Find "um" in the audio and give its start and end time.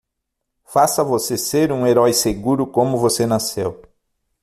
1.71-1.85